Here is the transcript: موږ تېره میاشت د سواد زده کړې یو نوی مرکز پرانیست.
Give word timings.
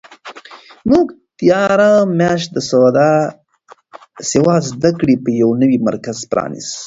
موږ 0.91 1.07
تېره 1.39 1.91
میاشت 2.19 2.49
د 2.53 2.57
سواد 4.31 4.61
زده 4.71 4.91
کړې 4.99 5.15
یو 5.41 5.49
نوی 5.61 5.77
مرکز 5.87 6.17
پرانیست. 6.31 6.73